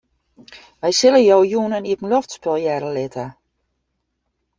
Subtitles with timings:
[0.81, 3.25] Wy sille jo jûn in iepenloftspul hearre litte.